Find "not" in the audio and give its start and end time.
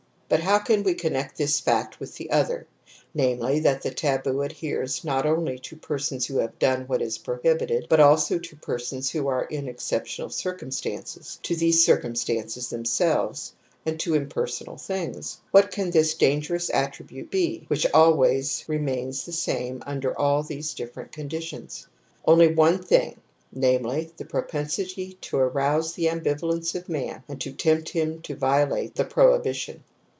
5.03-5.25